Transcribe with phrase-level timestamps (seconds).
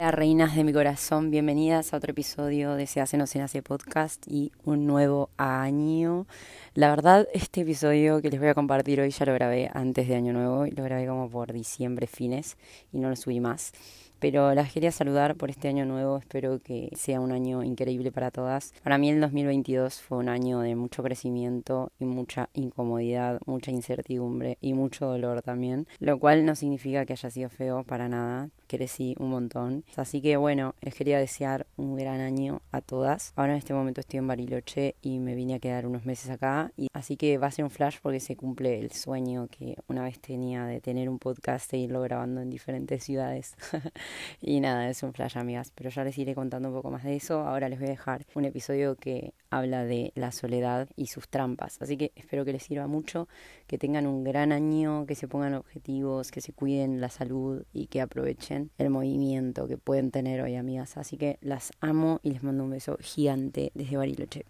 [0.00, 3.62] Hola reinas de mi corazón, bienvenidas a otro episodio de Se hace no se nace
[3.62, 6.26] podcast y un nuevo año.
[6.74, 10.16] La verdad, este episodio que les voy a compartir hoy ya lo grabé antes de
[10.16, 12.56] año nuevo y lo grabé como por diciembre fines
[12.92, 13.70] y no lo subí más.
[14.18, 18.30] Pero las quería saludar por este año nuevo, espero que sea un año increíble para
[18.30, 18.72] todas.
[18.82, 24.58] Para mí el 2022 fue un año de mucho crecimiento y mucha incomodidad, mucha incertidumbre
[24.60, 29.14] y mucho dolor también, lo cual no significa que haya sido feo para nada, crecí
[29.18, 29.84] un montón.
[29.96, 33.32] Así que bueno, les quería desear un gran año a todas.
[33.36, 36.72] Ahora en este momento estoy en Bariloche y me vine a quedar unos meses acá.
[36.76, 40.02] Y así que va a ser un flash porque se cumple el sueño que una
[40.02, 43.54] vez tenía de tener un podcast e irlo grabando en diferentes ciudades.
[44.40, 45.72] y nada, es un flash amigas.
[45.74, 47.40] Pero ya les iré contando un poco más de eso.
[47.40, 51.80] Ahora les voy a dejar un episodio que habla de la soledad y sus trampas.
[51.80, 53.28] Así que espero que les sirva mucho,
[53.66, 57.86] que tengan un gran año, que se pongan objetivos, que se cuiden la salud y
[57.86, 60.96] que aprovechen el movimiento que pueden tener hoy, amigas.
[60.96, 64.44] Así que las amo y les mando un beso gigante desde Bariloche.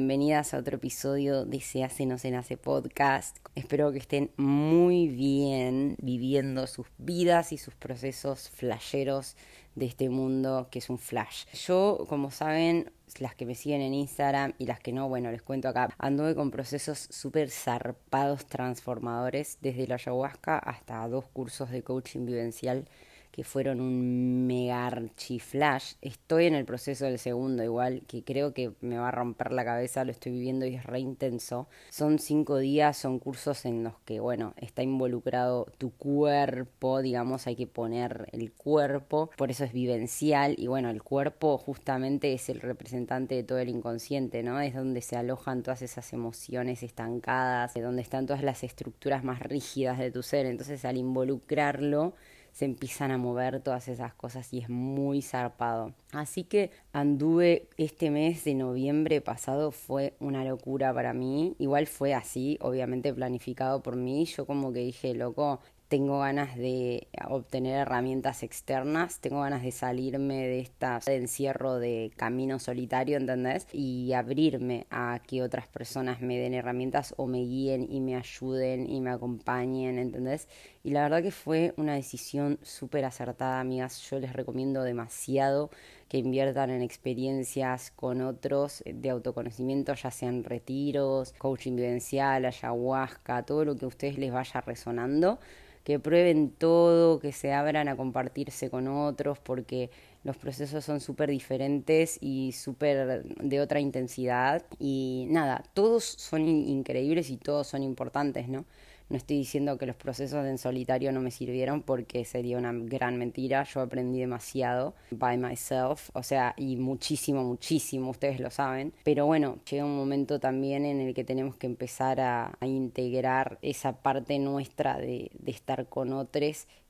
[0.00, 3.36] Bienvenidas a otro episodio de Se hace no se nace podcast.
[3.54, 9.36] Espero que estén muy bien viviendo sus vidas y sus procesos flasheros
[9.74, 11.44] de este mundo que es un flash.
[11.66, 15.42] Yo, como saben, las que me siguen en Instagram y las que no, bueno, les
[15.42, 21.82] cuento acá, anduve con procesos súper zarpados, transformadores, desde la ayahuasca hasta dos cursos de
[21.82, 22.88] coaching vivencial
[23.30, 25.94] que fueron un mega archiflash.
[26.00, 29.64] Estoy en el proceso del segundo igual, que creo que me va a romper la
[29.64, 31.68] cabeza, lo estoy viviendo y es re intenso.
[31.90, 37.56] Son cinco días, son cursos en los que, bueno, está involucrado tu cuerpo, digamos, hay
[37.56, 42.60] que poner el cuerpo, por eso es vivencial y bueno, el cuerpo justamente es el
[42.60, 44.60] representante de todo el inconsciente, ¿no?
[44.60, 49.40] Es donde se alojan todas esas emociones estancadas, de donde están todas las estructuras más
[49.40, 52.14] rígidas de tu ser, entonces al involucrarlo,
[52.52, 55.94] se empiezan a mover todas esas cosas y es muy zarpado.
[56.12, 61.54] Así que anduve este mes de noviembre pasado, fue una locura para mí.
[61.58, 64.24] Igual fue así, obviamente planificado por mí.
[64.26, 65.60] Yo como que dije, loco,
[65.90, 72.60] tengo ganas de obtener herramientas externas, tengo ganas de salirme de este encierro de camino
[72.60, 73.66] solitario, ¿entendés?
[73.72, 78.88] Y abrirme a que otras personas me den herramientas o me guíen y me ayuden
[78.88, 80.46] y me acompañen, ¿entendés?
[80.84, 84.00] Y la verdad que fue una decisión súper acertada, amigas.
[84.08, 85.70] Yo les recomiendo demasiado
[86.10, 93.64] que inviertan en experiencias con otros de autoconocimiento, ya sean retiros, coaching vivencial, ayahuasca, todo
[93.64, 95.38] lo que a ustedes les vaya resonando
[95.84, 99.90] que prueben todo, que se abran a compartirse con otros, porque
[100.24, 104.62] los procesos son súper diferentes y súper de otra intensidad.
[104.78, 108.66] Y nada, todos son increíbles y todos son importantes, ¿no?
[109.10, 113.18] No estoy diciendo que los procesos en solitario no me sirvieron porque sería una gran
[113.18, 113.64] mentira.
[113.64, 118.94] Yo aprendí demasiado by myself, o sea, y muchísimo, muchísimo, ustedes lo saben.
[119.04, 124.00] Pero bueno, llega un momento también en el que tenemos que empezar a, integrar esa
[124.00, 126.30] parte nuestra de, de estar con otros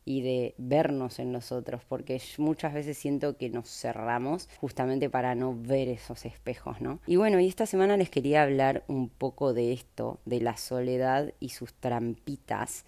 [0.05, 5.57] y de vernos en nosotros, porque muchas veces siento que nos cerramos justamente para no
[5.57, 7.01] ver esos espejos, ¿no?
[7.07, 11.33] Y bueno, y esta semana les quería hablar un poco de esto, de la soledad
[11.41, 12.85] y sus trampitas.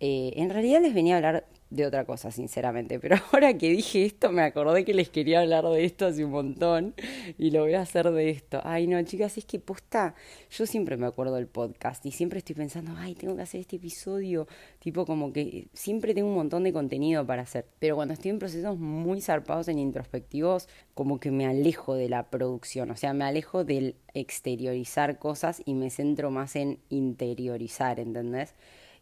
[0.00, 2.98] Eh, en realidad les venía a hablar de otra cosa, sinceramente.
[3.00, 6.30] Pero ahora que dije esto, me acordé que les quería hablar de esto hace un
[6.30, 6.94] montón
[7.38, 8.60] y lo voy a hacer de esto.
[8.64, 10.14] Ay, no, chicas, es que posta,
[10.50, 13.76] yo siempre me acuerdo del podcast y siempre estoy pensando, ay, tengo que hacer este
[13.76, 14.46] episodio.
[14.78, 17.66] Tipo, como que siempre tengo un montón de contenido para hacer.
[17.78, 22.30] Pero cuando estoy en procesos muy zarpados en introspectivos, como que me alejo de la
[22.30, 22.90] producción.
[22.90, 28.54] O sea, me alejo del exteriorizar cosas y me centro más en interiorizar, ¿entendés?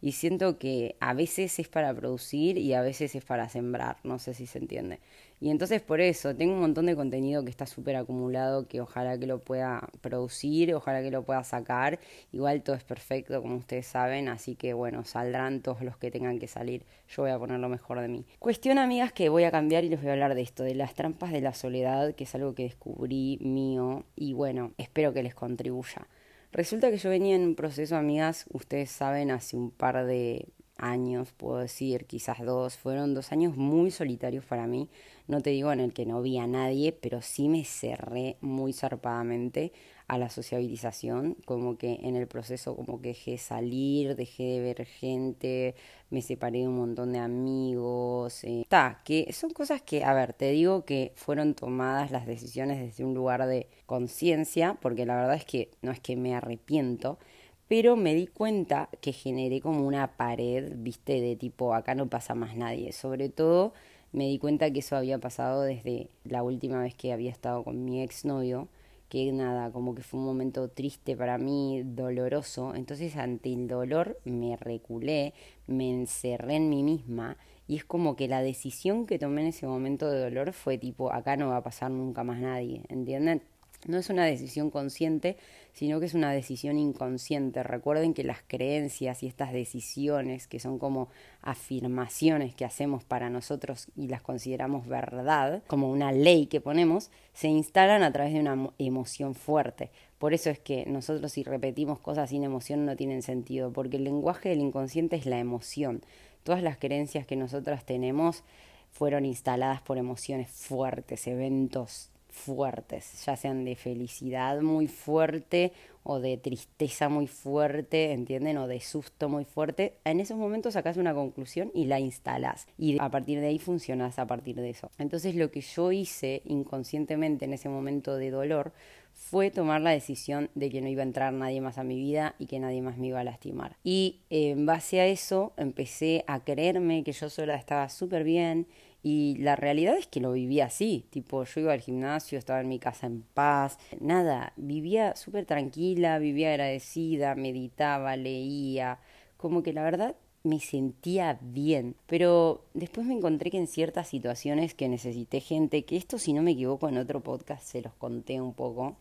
[0.05, 4.19] Y siento que a veces es para producir y a veces es para sembrar, no
[4.19, 5.01] sé si se entiende.
[5.41, 9.19] Y entonces por eso tengo un montón de contenido que está súper acumulado, que ojalá
[9.19, 12.01] que lo pueda producir, ojalá que lo pueda sacar.
[12.33, 16.39] Igual todo es perfecto, como ustedes saben, así que bueno, saldrán todos los que tengan
[16.39, 16.85] que salir.
[17.09, 18.27] Yo voy a poner lo mejor de mí.
[18.41, 20.93] Cuestión, amigas, que voy a cambiar y les voy a hablar de esto, de las
[20.93, 25.35] trampas de la soledad, que es algo que descubrí mío y bueno, espero que les
[25.35, 26.07] contribuya.
[26.55, 30.47] Resulta que yo venía en un proceso, amigas, ustedes saben, hace un par de
[30.79, 34.89] años, puedo decir, quizás dos, fueron dos años muy solitarios para mí.
[35.27, 38.73] No te digo en el que no vi a nadie, pero sí me cerré muy
[38.73, 39.73] zarpadamente
[40.07, 44.61] a la sociabilización, como que en el proceso como que dejé de salir, dejé de
[44.61, 45.75] ver gente,
[46.11, 50.35] me separé de un montón de amigos, está, eh, que son cosas que, a ver,
[50.35, 55.37] te digo que fueron tomadas las decisiones desde un lugar de conciencia, porque la verdad
[55.37, 57.19] es que no es que me arrepiento,
[57.67, 62.35] pero me di cuenta que generé como una pared, viste, de tipo, acá no pasa
[62.35, 63.73] más nadie, sobre todo
[64.13, 67.85] me di cuenta que eso había pasado desde la última vez que había estado con
[67.85, 68.69] mi exnovio,
[69.15, 72.75] que nada, como que fue un momento triste para mí, doloroso.
[72.75, 75.35] Entonces ante el dolor me reculé,
[75.69, 77.37] me encerré en mí misma
[77.69, 81.13] y es como que la decisión que tomé en ese momento de dolor fue tipo,
[81.13, 83.43] acá no va a pasar nunca más nadie, ¿entienden?
[83.87, 85.37] No es una decisión consciente,
[85.75, 87.63] sino que es una decisión inconsciente.
[87.63, 91.09] Recuerden que las creencias y estas decisiones, que son como
[91.43, 97.49] afirmaciones que hacemos para nosotros y las consideramos verdad, como una ley que ponemos, se
[97.49, 99.91] instalan a través de una emoción fuerte.
[100.19, 104.05] Por eso es que nosotros si repetimos cosas sin emoción no tienen sentido, porque el
[104.05, 106.03] lenguaje del inconsciente es la emoción.
[106.45, 108.45] Todas las creencias que nosotras tenemos
[108.93, 115.73] fueron instaladas por emociones fuertes, eventos fuertes, ya sean de felicidad muy fuerte
[116.03, 118.59] o de tristeza muy fuerte, ¿entienden?
[118.59, 119.95] O de susto muy fuerte.
[120.05, 122.67] En esos momentos sacas una conclusión y la instalas.
[122.77, 124.91] Y a partir de ahí funcionas a partir de eso.
[124.99, 128.73] Entonces lo que yo hice inconscientemente en ese momento de dolor
[129.15, 132.35] fue tomar la decisión de que no iba a entrar nadie más a mi vida
[132.39, 133.77] y que nadie más me iba a lastimar.
[133.85, 138.67] Y en base a eso empecé a creerme que yo sola estaba súper bien
[139.05, 142.69] y la realidad es que lo vivía así, tipo yo iba al gimnasio, estaba en
[142.69, 148.99] mi casa en paz, nada, vivía súper tranquila, vivía agradecida, meditaba, leía,
[149.37, 154.73] como que la verdad me sentía bien, pero después me encontré que en ciertas situaciones
[154.73, 158.41] que necesité gente, que esto si no me equivoco en otro podcast se los conté
[158.41, 158.97] un poco,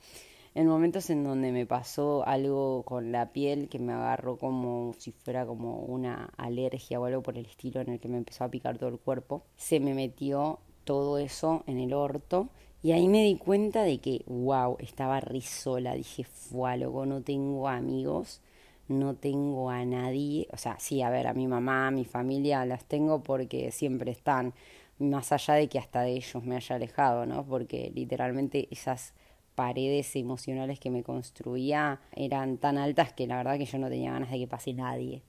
[0.56, 5.12] en momentos en donde me pasó algo con la piel que me agarró como si
[5.12, 8.50] fuera como una alergia o algo por el estilo en el que me empezó a
[8.50, 12.50] picar todo el cuerpo, se me metió todo eso en el orto
[12.84, 17.70] y ahí me di cuenta de que, wow, estaba risola, dije, fue loco, no tengo
[17.70, 18.42] amigos,
[18.90, 22.66] no tengo a nadie, o sea, sí, a ver, a mi mamá, a mi familia
[22.66, 24.54] las tengo porque siempre están,
[25.00, 27.46] más allá de que hasta de ellos me haya alejado, ¿no?
[27.46, 29.14] Porque literalmente esas
[29.56, 34.12] paredes emocionales que me construía eran tan altas que la verdad que yo no tenía
[34.12, 35.22] ganas de que pase nadie.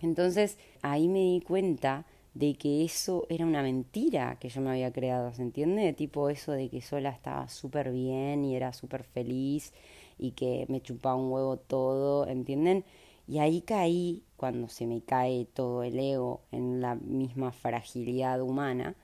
[0.00, 4.92] Entonces ahí me di cuenta de que eso era una mentira que yo me había
[4.92, 5.92] creado, ¿se entiende?
[5.92, 9.72] Tipo eso de que sola estaba súper bien y era súper feliz
[10.18, 12.84] y que me chupaba un huevo todo, ¿entienden?
[13.28, 18.96] Y ahí caí, cuando se me cae todo el ego en la misma fragilidad humana,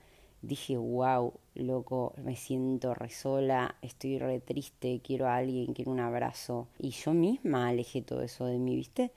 [0.43, 6.01] dije, wow, loco, me siento re sola, estoy re triste, quiero a alguien, quiero un
[6.01, 6.69] abrazo.
[6.79, 9.13] Y yo misma alejé todo eso de mí, ¿viste?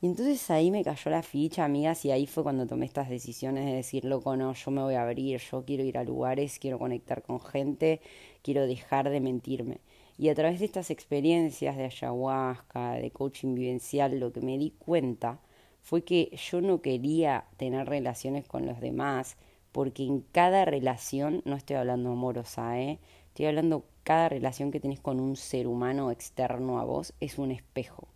[0.00, 3.64] Y entonces ahí me cayó la ficha, amigas, y ahí fue cuando tomé estas decisiones
[3.64, 6.78] de decir, loco, no, yo me voy a abrir, yo quiero ir a lugares, quiero
[6.78, 8.00] conectar con gente,
[8.42, 9.78] quiero dejar de mentirme.
[10.18, 14.72] Y a través de estas experiencias de ayahuasca, de coaching vivencial, lo que me di
[14.78, 15.40] cuenta
[15.82, 19.36] fue que yo no quería tener relaciones con los demás,
[19.74, 23.00] porque en cada relación, no estoy hablando amorosa, ¿eh?
[23.26, 27.50] estoy hablando cada relación que tenés con un ser humano externo a vos es un
[27.50, 28.06] espejo.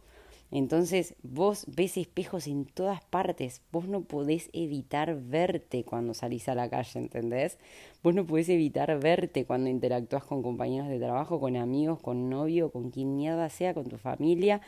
[0.53, 6.55] Entonces vos ves espejos en todas partes, vos no podés evitar verte cuando salís a
[6.55, 7.59] la calle, ¿entendés?
[8.05, 12.71] Vos no podés evitar verte cuando interactúas con compañeros de trabajo, con amigos, con novio,
[12.71, 14.61] con quien mierda sea, con tu familia,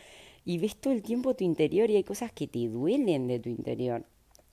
[0.45, 3.49] y ves todo el tiempo tu interior y hay cosas que te duelen de tu
[3.49, 4.05] interior.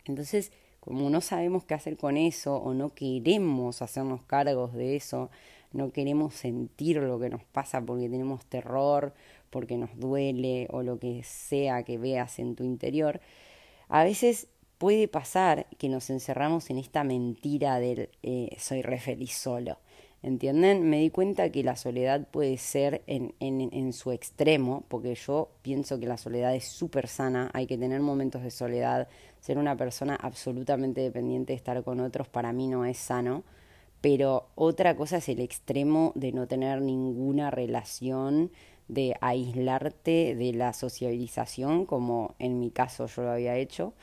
[0.06, 0.52] Entonces,
[0.88, 5.30] como no sabemos qué hacer con eso o no queremos hacernos cargos de eso,
[5.74, 9.14] no queremos sentir lo que nos pasa porque tenemos terror,
[9.50, 13.20] porque nos duele o lo que sea que veas en tu interior,
[13.90, 19.34] a veces puede pasar que nos encerramos en esta mentira del eh, soy re feliz
[19.34, 19.78] solo.
[20.24, 20.90] ¿Entienden?
[20.90, 25.52] Me di cuenta que la soledad puede ser en, en, en su extremo, porque yo
[25.62, 29.08] pienso que la soledad es súper sana, hay que tener momentos de soledad,
[29.40, 33.44] ser una persona absolutamente dependiente de estar con otros para mí no es sano,
[34.02, 38.52] pero otra cosa es el extremo de no tener ninguna relación,
[38.88, 43.94] de aislarte de la sociabilización, como en mi caso yo lo había hecho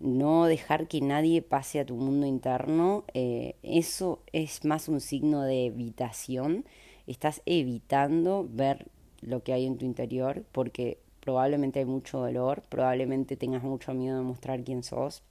[0.00, 5.42] no dejar que nadie pase a tu mundo interno, eh, eso es más un signo
[5.42, 6.64] de evitación.
[7.06, 8.88] Estás evitando ver
[9.20, 14.18] lo que hay en tu interior porque probablemente hay mucho dolor, probablemente tengas mucho miedo
[14.18, 15.22] de mostrar quién sos,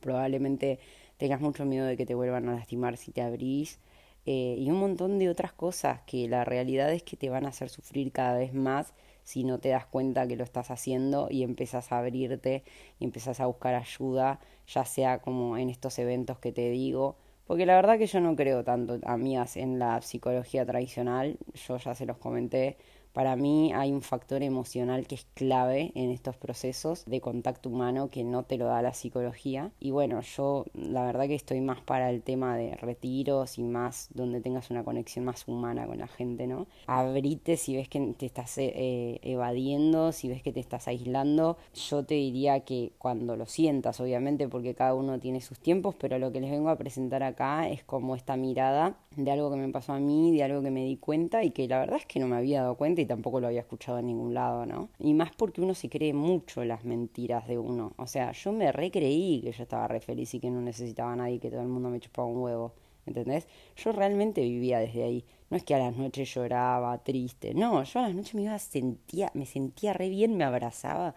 [0.00, 0.78] probablemente
[1.18, 3.78] tengas mucho miedo de que te vuelvan a lastimar si te abrís
[4.24, 7.50] eh, y un montón de otras cosas que la realidad es que te van a
[7.50, 11.42] hacer sufrir cada vez más si no te das cuenta que lo estás haciendo y
[11.42, 12.64] empiezas a abrirte
[12.98, 17.66] y empiezas a buscar ayuda, ya sea como en estos eventos que te digo, porque
[17.66, 22.06] la verdad que yo no creo tanto, amigas, en la psicología tradicional, yo ya se
[22.06, 22.78] los comenté,
[23.14, 28.10] Para mí hay un factor emocional que es clave en estos procesos de contacto humano
[28.10, 29.70] que no te lo da la psicología.
[29.78, 34.08] Y bueno, yo la verdad que estoy más para el tema de retiros y más
[34.12, 36.66] donde tengas una conexión más humana con la gente, ¿no?
[36.88, 41.56] Abrite si ves que te estás eh, evadiendo, si ves que te estás aislando.
[41.72, 46.18] Yo te diría que cuando lo sientas, obviamente, porque cada uno tiene sus tiempos, pero
[46.18, 49.68] lo que les vengo a presentar acá es como esta mirada de algo que me
[49.68, 52.20] pasó a mí, de algo que me di cuenta y que la verdad es que
[52.20, 54.88] no me había dado cuenta y tampoco lo había escuchado en ningún lado, ¿no?
[54.98, 57.92] Y más porque uno se cree mucho las mentiras de uno.
[57.96, 61.16] O sea, yo me recreí que yo estaba re feliz y que no necesitaba a
[61.16, 62.72] nadie, que todo el mundo me chupaba un huevo.
[63.06, 63.46] ¿Entendés?
[63.76, 65.24] Yo realmente vivía desde ahí.
[65.50, 67.54] No es que a las noches lloraba, triste.
[67.54, 71.14] No, yo a las noches me iba, sentía, me sentía re bien, me abrazaba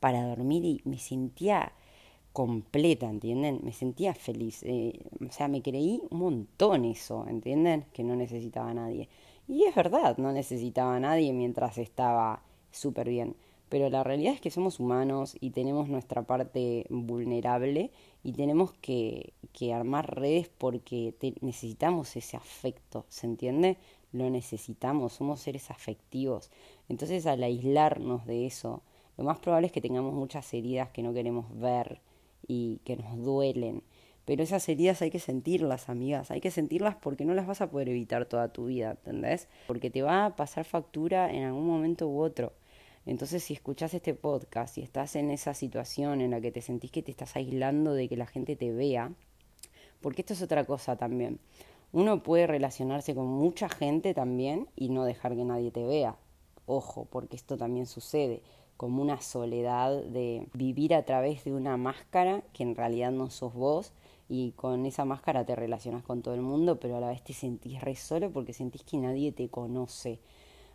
[0.00, 1.72] para dormir y me sentía
[2.32, 3.60] completa, ¿entienden?
[3.62, 4.62] Me sentía feliz.
[4.62, 7.86] Eh, o sea, me creí un montón eso, ¿entienden?
[7.92, 9.08] Que no necesitaba a nadie.
[9.48, 13.36] Y es verdad, no necesitaba a nadie mientras estaba súper bien.
[13.68, 17.92] Pero la realidad es que somos humanos y tenemos nuestra parte vulnerable
[18.24, 23.76] y tenemos que, que armar redes porque necesitamos ese afecto, ¿se entiende?
[24.12, 26.50] Lo necesitamos, somos seres afectivos.
[26.88, 28.82] Entonces al aislarnos de eso,
[29.16, 32.00] lo más probable es que tengamos muchas heridas que no queremos ver
[32.50, 33.84] y que nos duelen.
[34.24, 37.70] Pero esas heridas hay que sentirlas, amigas, hay que sentirlas porque no las vas a
[37.70, 39.46] poder evitar toda tu vida, ¿entendés?
[39.68, 42.52] Porque te va a pasar factura en algún momento u otro.
[43.06, 46.90] Entonces, si escuchas este podcast y estás en esa situación en la que te sentís
[46.90, 49.12] que te estás aislando de que la gente te vea,
[50.00, 51.38] porque esto es otra cosa también.
[51.92, 56.16] Uno puede relacionarse con mucha gente también y no dejar que nadie te vea.
[56.66, 58.42] Ojo, porque esto también sucede
[58.80, 63.52] como una soledad de vivir a través de una máscara que en realidad no sos
[63.52, 63.92] vos
[64.26, 67.34] y con esa máscara te relacionas con todo el mundo, pero a la vez te
[67.34, 70.18] sentís re solo porque sentís que nadie te conoce.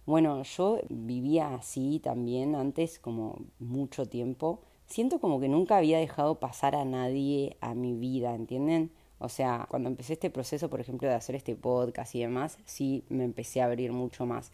[0.06, 4.60] Bueno, yo vivía así también antes como mucho tiempo.
[4.86, 8.92] Siento como que nunca había dejado pasar a nadie a mi vida, ¿entienden?
[9.18, 13.04] O sea, cuando empecé este proceso, por ejemplo, de hacer este podcast y demás, sí
[13.10, 14.52] me empecé a abrir mucho más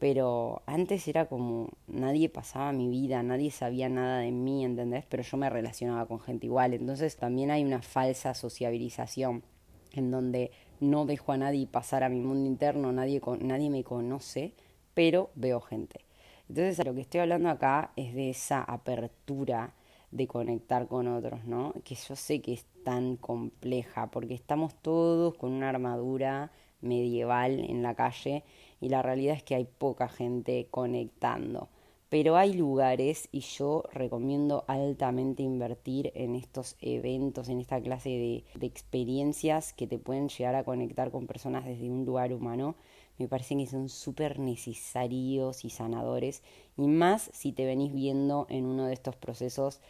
[0.00, 5.04] pero antes era como nadie pasaba mi vida, nadie sabía nada de mí, ¿entendés?
[5.08, 9.44] Pero yo me relacionaba con gente igual, entonces también hay una falsa sociabilización
[9.92, 14.54] en donde no dejo a nadie pasar a mi mundo interno, nadie, nadie me conoce,
[14.94, 16.00] pero veo gente.
[16.48, 19.74] Entonces, lo que estoy hablando acá es de esa apertura
[20.10, 21.74] de conectar con otros, ¿no?
[21.84, 26.50] Que yo sé que es tan compleja, porque estamos todos con una armadura
[26.80, 28.44] medieval en la calle
[28.80, 31.68] y la realidad es que hay poca gente conectando.
[32.10, 38.66] Pero hay lugares y yo recomiendo altamente invertir en estos eventos, en esta clase de,
[38.66, 42.74] experiencias que te pueden llegar a conectar con personas desde un lugar humano.
[43.16, 46.42] Me parecen que son súper necesarios y sanadores.
[46.76, 49.80] Y más si te venís viendo en uno de estos procesos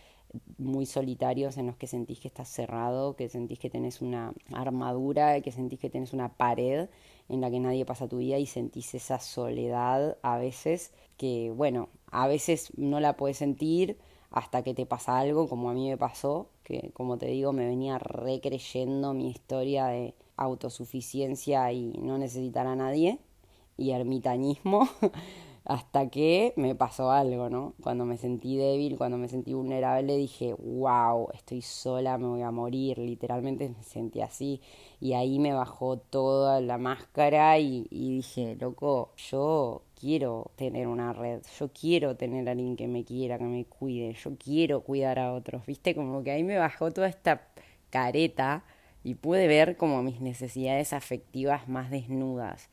[0.58, 5.40] muy solitarios en los que sentís que estás cerrado, que sentís que tenés una armadura,
[5.40, 6.88] que sentís que tenés una pared
[7.28, 11.88] en la que nadie pasa tu vida y sentís esa soledad a veces que, bueno,
[12.10, 13.98] a veces no la puedes sentir
[14.30, 17.66] hasta que te pasa algo, como a mí me pasó, que como te digo, me
[17.66, 23.18] venía recreyendo mi historia de autosuficiencia y no necesitar a nadie
[23.76, 24.88] y ermitañismo.
[25.70, 27.74] hasta que me pasó algo, ¿no?
[27.80, 32.50] Cuando me sentí débil, cuando me sentí vulnerable, dije, wow, estoy sola, me voy a
[32.50, 34.60] morir, literalmente me sentí así.
[34.98, 41.42] Y ahí me bajó toda la máscara y, dije, loco, yo quiero tener una red,
[41.56, 45.32] yo quiero tener a alguien que me quiera, que me cuide, yo quiero cuidar a
[45.32, 47.46] otros, viste, como que ahí me bajó toda esta
[47.90, 48.64] careta
[49.04, 52.70] y pude ver como mis necesidades afectivas más desnudas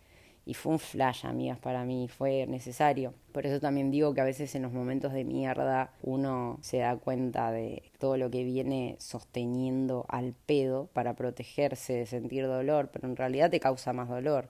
[0.47, 3.13] y fue un flash, amigas, para mí, fue necesario.
[3.33, 6.95] Por eso también digo que a veces en los momentos de mierda uno se da
[6.95, 13.09] cuenta de todo lo que viene sosteniendo al pedo para protegerse de sentir dolor, pero
[13.09, 14.47] en realidad te causa más dolor.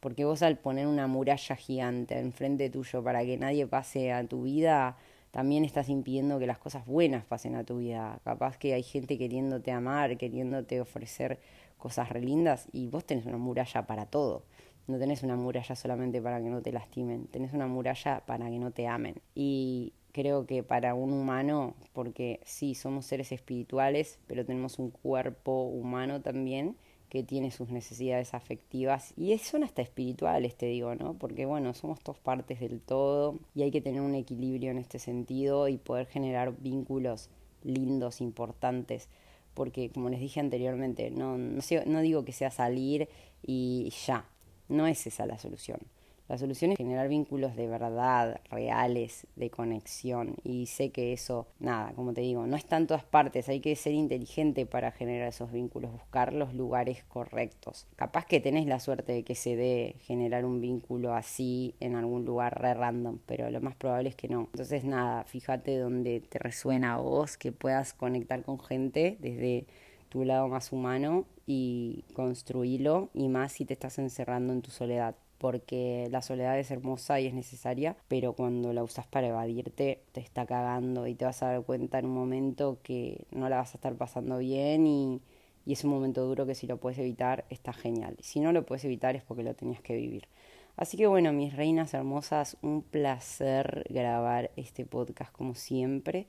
[0.00, 4.42] Porque vos al poner una muralla gigante enfrente tuyo para que nadie pase a tu
[4.42, 4.96] vida,
[5.30, 8.18] también estás impidiendo que las cosas buenas pasen a tu vida.
[8.24, 11.38] Capaz que hay gente queriéndote amar, queriéndote ofrecer
[11.76, 14.42] cosas relindas y vos tenés una muralla para todo.
[14.88, 18.58] No tenés una muralla solamente para que no te lastimen, tenés una muralla para que
[18.58, 19.14] no te amen.
[19.34, 25.62] Y creo que para un humano, porque sí, somos seres espirituales, pero tenemos un cuerpo
[25.62, 26.76] humano también
[27.08, 31.14] que tiene sus necesidades afectivas y son hasta espirituales, te digo, ¿no?
[31.14, 34.98] Porque bueno, somos todos partes del todo y hay que tener un equilibrio en este
[34.98, 37.30] sentido y poder generar vínculos
[37.62, 39.08] lindos, importantes,
[39.54, 43.08] porque como les dije anteriormente, no, no digo que sea salir
[43.42, 44.24] y ya,
[44.68, 45.80] no es esa la solución.
[46.28, 50.36] La solución es generar vínculos de verdad, reales, de conexión.
[50.44, 53.48] Y sé que eso, nada, como te digo, no está en todas partes.
[53.48, 57.86] Hay que ser inteligente para generar esos vínculos, buscar los lugares correctos.
[57.96, 62.26] Capaz que tenés la suerte de que se dé generar un vínculo así en algún
[62.26, 64.50] lugar re random, pero lo más probable es que no.
[64.52, 69.66] Entonces, nada, fíjate donde te resuena a vos, que puedas conectar con gente desde
[70.10, 75.16] tu lado más humano y construirlo, y más si te estás encerrando en tu soledad
[75.38, 80.20] porque la soledad es hermosa y es necesaria, pero cuando la usas para evadirte te
[80.20, 83.72] está cagando y te vas a dar cuenta en un momento que no la vas
[83.72, 85.22] a estar pasando bien y,
[85.64, 88.18] y es un momento duro que si lo puedes evitar está genial.
[88.20, 90.28] Si no lo puedes evitar es porque lo tenías que vivir.
[90.76, 96.26] Así que bueno, mis reinas hermosas, un placer grabar este podcast como siempre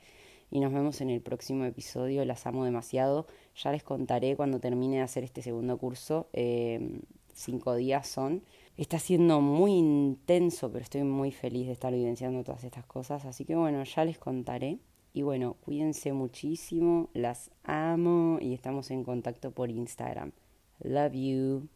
[0.51, 2.25] y nos vemos en el próximo episodio.
[2.25, 3.27] Las amo demasiado.
[3.61, 6.29] Ya les contaré cuando termine de hacer este segundo curso.
[6.33, 7.01] Eh,
[7.33, 8.43] cinco días son.
[8.77, 13.25] Está siendo muy intenso, pero estoy muy feliz de estar vivenciando todas estas cosas.
[13.25, 14.79] Así que bueno, ya les contaré.
[15.13, 20.31] Y bueno, cuídense muchísimo, las amo y estamos en contacto por Instagram.
[20.79, 21.67] Love you.